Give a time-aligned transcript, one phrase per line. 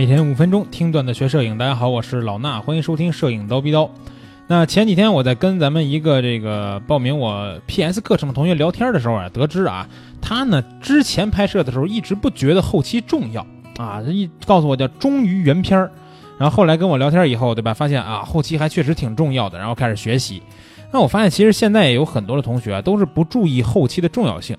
[0.00, 3.90] 每天五分钟听段子学摄影，大家好，我是老衲，欢迎收听摄影刀逼刀。
[4.46, 9.86] 那前几天我在跟咱们一个这个报名我 PS 课程的同学聊天的时候啊，得知啊，
[10.18, 13.46] 他呢之前拍摄的时候一直不觉得后期重要
[13.76, 15.92] 啊，一告诉我叫忠于原片儿，
[16.38, 20.42] 然后后来跟我聊天以后，对吧，发现啊后期还确实挺重要的，然后开始学习。
[20.90, 24.56] 那我发现其实现在也有很多的同学啊，都是不注意后期的重要性。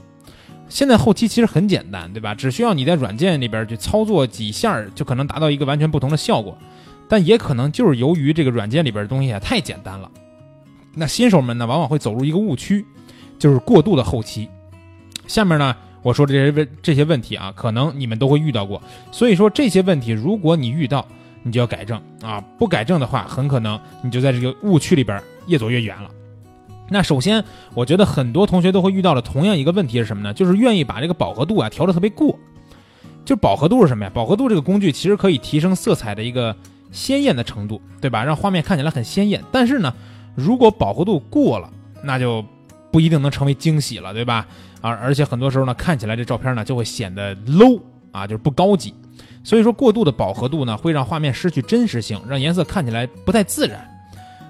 [0.72, 2.34] 现在后期其实很简单，对吧？
[2.34, 6.58] 只需要你在软件里边去操作几下，就可能达到一个完全不同的效果。
[7.10, 10.10] 但也可能就是由于这个软件里边的东西啊太简单了，
[10.96, 12.86] 那新手们呢往往会走入一个误区，
[13.38, 14.50] 就是过度的后期。
[15.28, 18.82] 下面呢我说这些问这些问题啊，可能你们都会遇到过。
[19.12, 21.06] 所以说这些问题，如果你遇到，
[21.44, 22.40] 你就要改正啊！
[22.58, 26.10] 不改正的话，很可能你就在这个误区里边越走越远了。
[26.92, 27.42] 那首先，
[27.74, 30.34] 我觉得很多同学都会遇到的同样一个问题是什么呢？
[30.34, 32.38] 就是愿意把这个饱和度啊调的特别过。
[33.24, 34.12] 就饱和度是什么呀？
[34.14, 36.54] 饱和度这个工具其实可以提升色彩的一个
[36.92, 38.26] 鲜艳的程度，对吧？
[38.26, 39.42] 让画面看起来很鲜艳。
[39.54, 39.94] 但是呢，
[40.36, 41.72] 如果饱和度过了，
[42.04, 42.44] 那就
[42.92, 44.46] 不一定能成为惊喜了，对吧？
[44.82, 47.80] 而而且很多时候呢，看起来这照片呢就会显得 low
[48.12, 48.94] 啊，就是不高级。
[49.44, 53.88] 所以说，过度的饱和度呢会让画面失去真实性，让颜色看起来不太自然。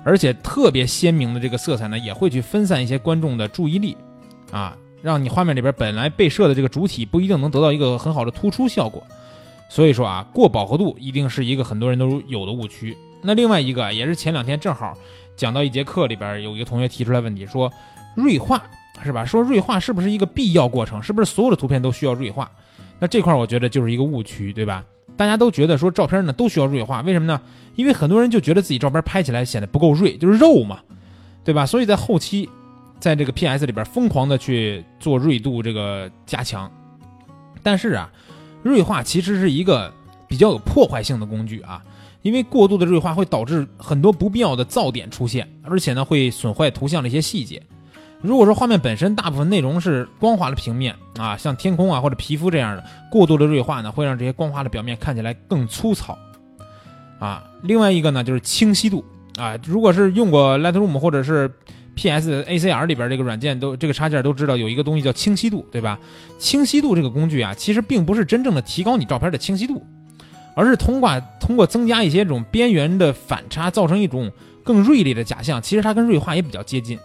[0.03, 3.95] 而且特别鲜明的这个色彩呢，也会去分散一些观众的注意力，
[4.51, 9.03] 啊，让你画面里边本来被摄的这个主体不一定能得到一个很好的突出效果。
[9.69, 12.97] 所以说啊，过饱和度一定是一个很多人都有的误区。
[13.21, 14.97] 那另外一个也是前两天正好
[15.35, 17.71] 讲到一节课里边，有一个同学提出来问题，说
[18.15, 18.61] 锐化
[19.03, 19.23] 是吧？
[19.23, 21.01] 说锐化是不是一个必要过程？
[21.01, 22.51] 是不是所有的图片都需要锐化？
[22.99, 24.83] 那这块我觉得就是一个误区，对吧？
[25.21, 27.39] 大家都觉得说照片呢都需要锐化，为什么呢？
[27.75, 30.79] 因为很多人就觉得自己照片拍起来显得不够锐，就是肉嘛，
[31.43, 31.63] 对吧？
[31.63, 32.49] 所以在后期，
[32.99, 36.71] 在这个 PS 里边疯狂的去做锐度这个加强。
[37.61, 38.11] 但是啊，
[38.63, 39.93] 锐化其实是一个
[40.27, 41.83] 比较有破坏性的工具啊，
[42.23, 47.61] 因为过度的锐化会导致很多不必要的噪点出现，而且呢会损坏图像的一些细节。
[48.21, 56.17] 如果说画面本身大部分内容是光滑的平面啊，像天空啊或者皮肤这样的，过度的锐化呢，会让这些光滑的表面看起来更粗糙，
[57.19, 59.03] 啊，另外一个呢就是清晰度
[59.37, 61.51] 啊，如果是用过 Lightroom 或者是
[61.95, 65.99] PS ACR 里边这个软件都这个插件都知道有一个东西叫清晰度，对吧？
[66.37, 69.83] 清晰度这个工具啊，其实并不是真正的提高你照片的清晰度，
[70.55, 74.31] 而是通过通过增加一些这种边缘的反差，造成一种
[74.63, 75.61] 更锐利的假象。
[75.61, 76.99] 其实它跟锐化也比较接近。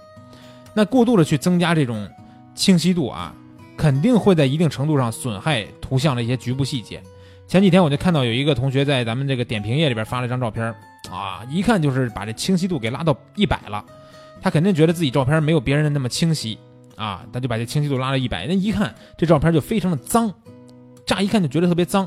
[0.76, 2.06] 那过度的去增加这种
[2.54, 3.34] 清晰度啊，
[3.78, 7.03] 肯定会在一定程度上损害图像的一些局部细节。
[7.48, 10.66] 前几天我就看到有一个同学在咱们这个点评页里边发了一张照片
[11.10, 13.82] 啊，一看就是把这清晰度给拉到一百了。
[14.42, 16.59] 他肯定觉得自己照片没有别人的那么清晰
[16.94, 18.47] 啊，他就把这清晰度拉到一百。
[18.47, 20.31] 那一看这照片就非常的脏，
[21.06, 22.06] 乍一看就觉得特别脏。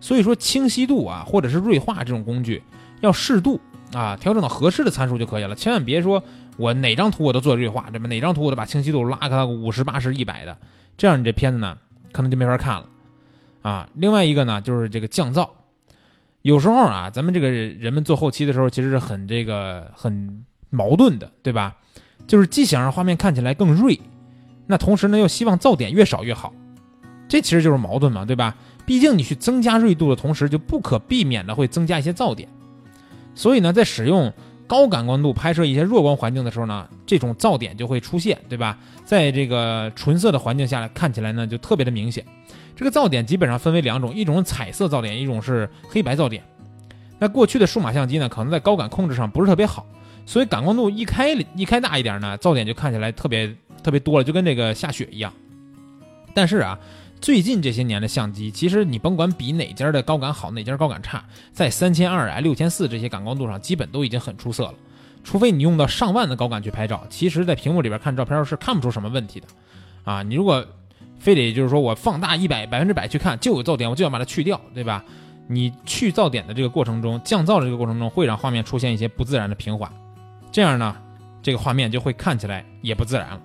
[0.00, 2.62] 所以说清晰度啊，或者是锐化这种工具
[3.02, 3.60] 要适度
[3.92, 6.22] 啊，调整到合适的参数就可以了，千万别说。
[6.56, 8.08] 我哪张图我都做锐化，对吧？
[8.08, 10.56] 哪张图我都把清晰度拉开个五十八十一百的，
[10.96, 11.76] 这样你这片子呢，
[12.12, 12.86] 可能就没法看了，
[13.60, 13.88] 啊。
[13.94, 15.48] 另外一个呢，就是这个降噪，
[16.40, 21.76] 有时候啊，咱们这个人们做后期的时候，其实是很这个很矛盾的，对吧？
[22.26, 24.00] 就是既想让画面看起来更锐，
[24.66, 26.54] 那同时呢又希望噪点越少越好，
[27.28, 28.56] 这其实就是矛盾嘛，对吧？
[28.86, 32.48] 毕竟你去增加锐度的同时，就不可避免的会增加一些噪点，
[33.36, 34.32] 所以呢，在使用。
[34.68, 38.76] 高感光度拍摄一些弱光环境的时候呢，这种噪点就会出现，对吧？
[39.04, 42.26] 在这个纯色的环境下来看起来呢，就特别的明显。
[42.74, 46.42] 这个噪点基本上分为两种，一种是彩色噪点，一种是黑白噪点。
[47.20, 49.86] 那过去的数码相机呢，可能在高感控制上不是特别好，
[50.26, 53.54] 所以感光度一开一开大一点呢，噪点就看起来特别
[53.84, 55.32] 特别多了，就跟这个下雪一样。
[56.34, 56.76] 但是啊。
[57.20, 64.74] 最近这些年的相机，其实你甭管比哪家的高感好，哪家高感差，在三千二啊、六千四这些感光度上，基本都已经很出色了。
[65.24, 69.46] 除非你用到上万的高感去拍照，其实，在屏幕里边看照片是看不出什么问题的。
[70.04, 70.64] 啊，你如果
[71.18, 75.02] 非得就是说我放大一百百分之百去看，就有噪点，我就要把它去掉，对吧？
[75.48, 79.90] 你去噪点的这个过程中，降噪的这个过程中，会让画面出现一些不自然的平缓，
[80.52, 80.96] 这样呢，
[81.42, 83.40] 这个画面就会看起来也不自然了。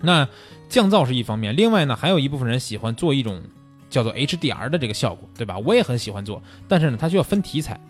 [0.00, 0.28] 那。
[0.68, 3.40] 降噪是一方面，另外呢，还有一部分人喜欢做一种
[3.88, 5.56] 叫做 HDR 的这个效果，对吧？
[5.58, 7.80] 我也很喜欢做，但是呢，它需要分题材。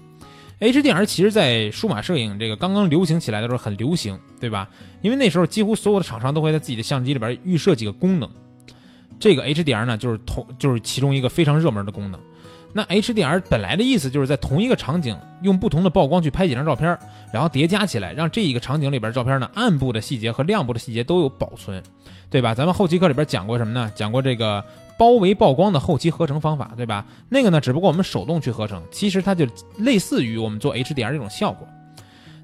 [0.60, 4.68] HDR 其实，在数码摄影这个刚刚流行起来的时候很流行，对吧？
[5.00, 8.28] 因为那时候几乎所有的厂商都会在自己的相机里边预设几个功能，
[9.18, 12.20] 这个 HDR 呢，就是同就是其中一个非常热门的功能。
[12.76, 16.98] 那 HDR 本来的意思就是在同一个场景用不同的曝光去拍几张照片，
[17.32, 21.82] 然后叠加起来，让这一个场景里边照片呢暗部的细节和亮部的细节都有保存，
[22.28, 22.54] 对吧？
[22.54, 23.90] 咱们后期课里边讲过什么呢？
[23.94, 24.62] 讲过这个
[24.98, 27.06] 包围曝光的后期合成方法，对吧？
[27.30, 29.46] 那个呢，只不过我们手动去合成，其实它就
[29.78, 31.66] 类似于我们做 HDR 这种效果。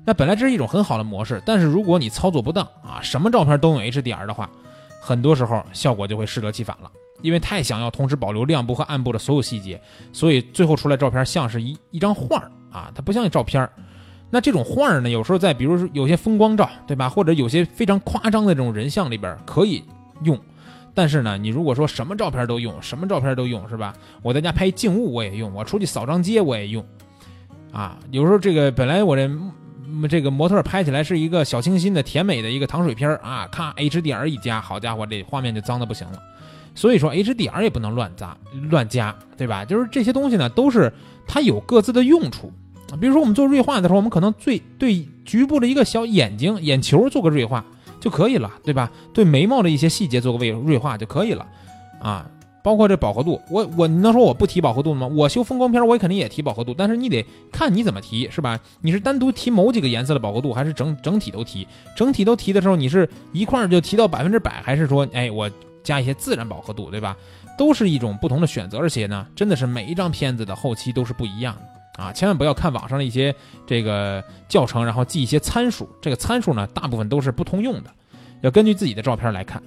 [0.06, 4.48] 那本来这是一种很好的模式，但是如果你操作不当啊，什么照片都用 HDR 的话，
[4.98, 6.90] 很多时候效果就会适得其反了。
[7.22, 9.80] 因为太想要同时保留亮部和暗部的所有细节，
[10.12, 13.68] 所以最后出来照片像是一一张画啊，它不像照片
[14.30, 17.08] 那这种画呢，有时候在比如说有些风光照，对吧？
[17.08, 19.84] 或者有些非常夸张的这种人像里边可以
[20.24, 20.38] 用。
[20.94, 23.94] 但是呢，你如果说什么照片都用，什么照片都用，是吧？
[24.22, 26.84] 我在家拍静物我也用，我出去扫张街我也用，
[27.72, 29.30] 啊，有时候这个本来我这
[30.08, 36.18] 这个模特拍起来是一个小清新的甜美的一个糖水片啊，咔 HDR 一加，好家伙，这画面就脏的不行了。
[36.74, 38.36] 所以说 HDR 也不能乱砸
[38.70, 39.64] 乱加，对吧？
[39.64, 40.92] 就是这些东西呢，都是
[41.26, 42.52] 它有各自的用处。
[43.00, 47.64] 比如说我们做锐化的时候，我们可能最对局部的一个小眼睛眼球做个锐化。
[48.00, 48.90] 就可以了，对吧？
[49.14, 51.46] 对眉毛的一些细节做个锐锐化就可以了，
[52.00, 52.28] 啊，
[52.60, 55.06] 包括这饱和度，我我你能说我不提饱和度吗？
[55.06, 58.58] 我修风光片，我也肯定也提饱和度，但是你得看你怎么提，是吧？
[58.80, 61.64] 你是单独提某几个颜色的饱和度，还是整整体都提？
[61.96, 65.48] 整体都提的时候，你是一块就提到百分之百，还是说，哎，我
[65.82, 67.16] 加一些自然饱和度，对吧？
[67.58, 72.02] 都是一种不同的选择，而且呢，真的是每一张片子的后期都是不一样的。
[72.02, 73.34] 啊，千万不要看网上的一些
[73.66, 75.86] 这个教程，然后记一些参数。
[76.00, 77.90] 这个参数呢，大部分都是不通用的，
[78.40, 79.62] 要根据自己的照片来看，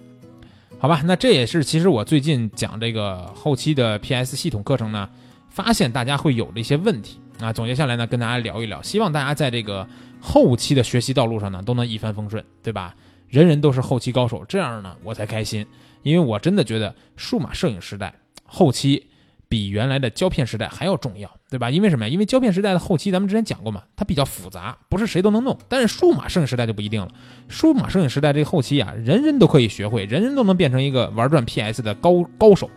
[0.80, 1.04] 好吧？
[1.06, 5.08] 那这也是其实我最近讲这个后期的 PS 系统课程呢，
[5.50, 7.54] 发现大家会有的一些问题啊。
[7.54, 9.88] 总结下来呢，跟大家聊一聊，希望大家在这个
[10.20, 12.96] 后期的学习道路上呢，都能一帆风顺，对吧？
[13.30, 15.64] 人人都是后期高手，这样呢，我才开心，
[16.06, 18.16] 因为我真的觉得数码摄影时代
[18.46, 19.08] 后期。
[19.48, 21.70] 比原来的胶片时代还要重要，对吧？
[21.70, 22.10] 因为什么呀？
[22.12, 25.56] 因为胶片时代的后期，咱们之前讲过嘛，它比较复杂，不是谁都能弄。
[25.70, 27.10] 但是数码摄影时代就不一定了，
[27.48, 32.70] 数码摄影时代这个后期啊，人人都可以学会，人人都能变成一个玩转 PS 的高高手，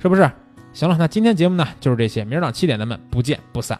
[0.00, 0.30] 是不是？
[0.72, 3.78] 行了，那今天节目呢就是这些，明儿早上七点咱们不见不散。